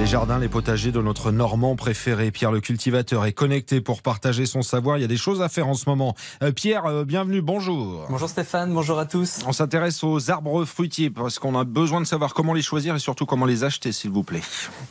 [0.00, 2.30] Les jardins, les potagers de notre Normand préféré.
[2.30, 4.96] Pierre le cultivateur est connecté pour partager son savoir.
[4.96, 6.16] Il y a des choses à faire en ce moment.
[6.42, 8.06] Euh, Pierre, euh, bienvenue, bonjour.
[8.08, 9.40] Bonjour Stéphane, bonjour à tous.
[9.46, 12.98] On s'intéresse aux arbres fruitiers parce qu'on a besoin de savoir comment les choisir et
[12.98, 14.40] surtout comment les acheter, s'il vous plaît.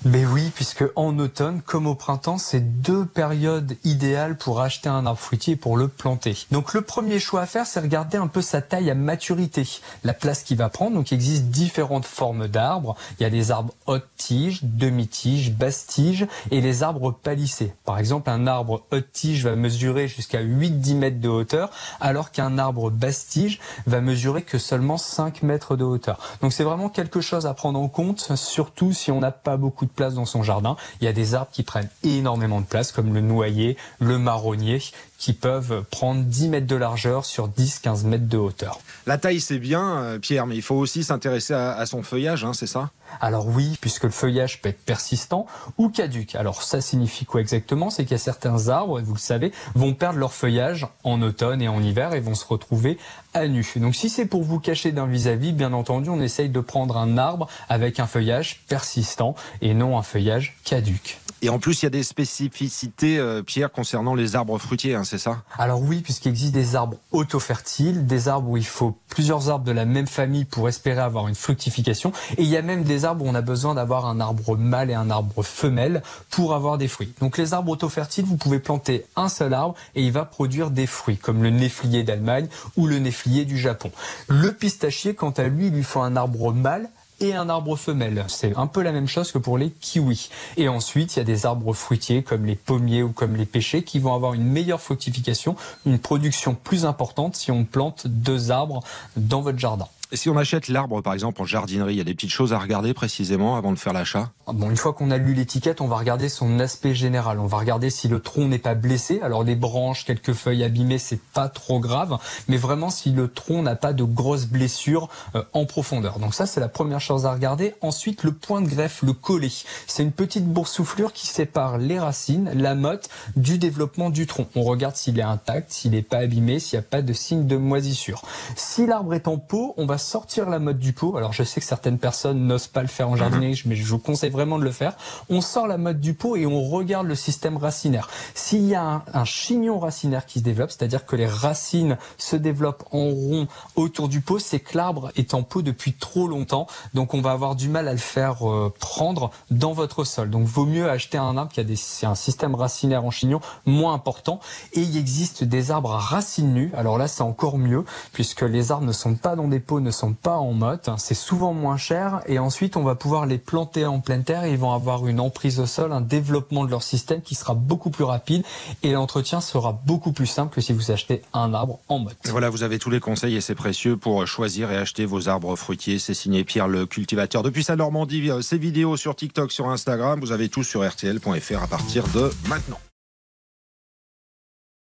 [0.05, 5.07] Mais oui, puisque en automne comme au printemps, c'est deux périodes idéales pour acheter un
[5.07, 6.45] arbre fruitier et pour le planter.
[6.51, 9.67] Donc le premier choix à faire, c'est regarder un peu sa taille à maturité,
[10.03, 10.93] la place qu'il va prendre.
[10.95, 12.95] Donc il existe différentes formes d'arbres.
[13.19, 17.73] Il y a des arbres haute tige, demi tige basse-tige et les arbres palissés.
[17.85, 22.89] Par exemple, un arbre haute-tige va mesurer jusqu'à 8-10 mètres de hauteur, alors qu'un arbre
[22.89, 26.19] basse-tige va mesurer que seulement 5 mètres de hauteur.
[26.41, 29.85] Donc c'est vraiment quelque chose à prendre en compte, surtout si on n'a pas beaucoup
[29.85, 30.75] de place dans son jardin.
[31.01, 34.81] Il y a des arbres qui prennent énormément de place, comme le noyer, le marronnier,
[35.17, 38.79] qui peuvent prendre 10 mètres de largeur sur 10-15 mètres de hauteur.
[39.05, 42.53] La taille, c'est bien, euh, Pierre, mais il faut aussi s'intéresser à, son feuillage, hein,
[42.53, 42.89] c'est ça?
[43.21, 45.45] Alors oui, puisque le feuillage peut être persistant
[45.77, 46.35] ou caduque.
[46.35, 47.89] Alors ça signifie quoi exactement?
[47.89, 51.61] C'est qu'il y a certains arbres, vous le savez, vont perdre leur feuillage en automne
[51.61, 52.97] et en hiver et vont se retrouver
[53.33, 53.65] à nu.
[53.75, 57.17] Donc si c'est pour vous cacher d'un vis-à-vis, bien entendu, on essaye de prendre un
[57.17, 61.19] arbre avec un feuillage persistant et non un feuillage caduque.
[61.41, 65.03] Et en plus, il y a des spécificités, euh, Pierre, concernant les arbres fruitiers, hein,
[65.03, 65.43] c'est ça?
[65.57, 69.71] Alors oui, puisqu'il existe des arbres auto-fertiles, des arbres où il faut plusieurs arbres de
[69.71, 72.11] la même famille pour espérer avoir une fructification.
[72.37, 74.91] Et il y a même des arbres où on a besoin d'avoir un arbre mâle
[74.91, 77.13] et un arbre femelle pour avoir des fruits.
[77.21, 80.87] Donc les arbres auto-fertiles, vous pouvez planter un seul arbre et il va produire des
[80.87, 83.91] fruits, comme le néflier d'Allemagne ou le néflier du Japon.
[84.27, 88.25] Le pistachier, quant à lui, il lui faut un arbre mâle et un arbre femelle.
[88.27, 90.29] C'est un peu la même chose que pour les kiwis.
[90.57, 93.83] Et ensuite, il y a des arbres fruitiers comme les pommiers ou comme les pêchers
[93.83, 98.83] qui vont avoir une meilleure fructification, une production plus importante si on plante deux arbres
[99.17, 99.87] dans votre jardin.
[100.11, 102.57] Si on achète l'arbre, par exemple, en jardinerie, il y a des petites choses à
[102.57, 104.31] regarder précisément avant de faire l'achat?
[104.47, 107.39] Ah Bon, une fois qu'on a lu l'étiquette, on va regarder son aspect général.
[107.39, 109.19] On va regarder si le tronc n'est pas blessé.
[109.21, 112.17] Alors les branches, quelques feuilles abîmées, c'est pas trop grave,
[112.47, 116.17] mais vraiment si le tronc n'a pas de grosses blessures euh, en profondeur.
[116.17, 117.75] Donc ça, c'est la première chose à regarder.
[117.81, 119.51] Ensuite, le point de greffe, le collet.
[119.85, 124.47] C'est une petite boursouflure qui sépare les racines, la motte, du développement du tronc.
[124.55, 127.45] On regarde s'il est intact, s'il n'est pas abîmé, s'il n'y a pas de signe
[127.45, 128.23] de moisissure.
[128.55, 131.17] Si l'arbre est en pot, on va sortir la mode du pot.
[131.17, 133.99] Alors je sais que certaines personnes n'osent pas le faire en jardinerie, mais je vous
[133.99, 134.93] conseille vraiment de le faire.
[135.29, 138.09] On sort la mode du pot et on regarde le système racinaire.
[138.33, 142.83] S'il y a un, chignon racinaire qui se développe, c'est-à-dire que les racines se développent
[142.91, 146.67] en rond autour du pot, c'est que l'arbre est en pot depuis trop longtemps.
[146.93, 150.29] Donc on va avoir du mal à le faire euh, prendre dans votre sol.
[150.29, 153.93] Donc vaut mieux acheter un arbre qui a des, un système racinaire en chignon moins
[153.93, 154.39] important.
[154.73, 156.71] Et il existe des arbres à racines nues.
[156.75, 157.83] Alors là, c'est encore mieux
[158.13, 160.89] puisque les arbres ne sont pas dans des pots, ne sont pas en motte.
[160.97, 164.51] C'est souvent moins cher et ensuite on va pouvoir les planter en pleine terre et
[164.51, 167.89] ils vont avoir une emprise au sol, un développement de leur système qui sera beaucoup
[167.89, 168.43] plus rapide
[168.83, 172.17] et l'entretien sera beaucoup plus simple que si vous achetez un arbre en motte.
[172.25, 175.55] voilà, vous avez tous les conseils et c'est précieux pour choisir et acheter vos arbres
[175.55, 175.99] fruitiers.
[175.99, 177.43] C'est signé Pierre le cultivateur.
[177.43, 181.67] Depuis sa Normandie, ses vidéos sur TikTok, sur Instagram, vous avez tout sur rtl.fr à
[181.67, 182.79] partir de maintenant.